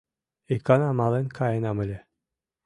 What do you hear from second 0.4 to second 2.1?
Икана мален каенам ыле.